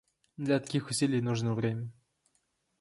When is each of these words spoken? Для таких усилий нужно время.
Для 0.37 0.59
таких 0.59 0.89
усилий 0.89 1.21
нужно 1.21 1.53
время. 1.53 1.91